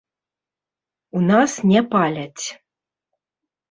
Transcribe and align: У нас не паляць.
У 1.21 1.23
нас 1.29 1.51
не 1.75 1.81
паляць. 1.95 2.45